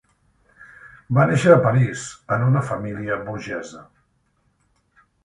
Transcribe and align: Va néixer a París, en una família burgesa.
Va 1.17 1.25
néixer 1.31 1.51
a 1.55 1.59
París, 1.65 2.05
en 2.37 2.45
una 2.45 2.63
família 2.71 3.19
burgesa. 3.29 3.83